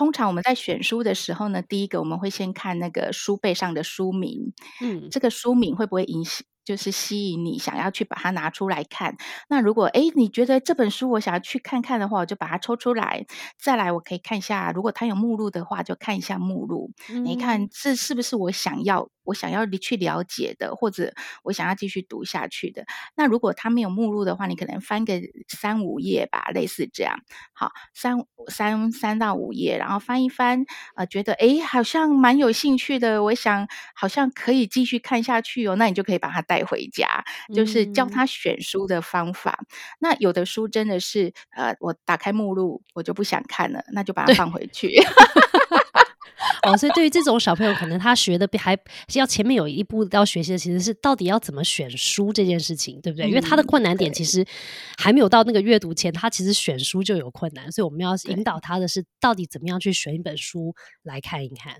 [0.00, 6.42] 通常我们在选书的时候呢，第一个我们会先看那个书背上的书名，嗯，这个书名会不会引起？
[6.64, 9.16] 就是吸引你想要去把它拿出来看。
[9.48, 13.26] 那如果哎，你觉得这本书我想要去看看的话，我就把它抽出来。
[13.58, 16.92] 再来，我可以看一下，如果它有目录的话，就看一下目录。
[17.24, 19.10] 你看这是不是我想要？
[19.30, 22.84] 我想要去了解的，或者我想要继续读下去的。
[23.14, 27.20] 那如果它没有目录的话，你可能翻个三五页吧，类似这样。
[27.52, 30.64] 好，三三三到五页，然后翻一翻，
[30.96, 35.76] 呃，觉得诶，好像蛮有兴趣的，我想好像可以继续看下去哦。
[35.76, 37.24] 那你就可以把它带回家，
[37.54, 39.60] 就是教他选书的方法。
[40.00, 44.90] 那有的书真的是，呃，我打开目录，我就不想看了，那就把它放回去。
[46.62, 48.78] 哦，所以对于这种小朋友，可能他学的还
[49.14, 53.28] 要前面有一步要学习的，其实是到底要怎么选书这件事情，对不对？
[53.28, 54.44] 因为他的困难点其实
[54.98, 61.76] 还没有到那个阅读前，他其实选书就有困难，所以我们要引导他的是到底怎么样去选一本书来看一看。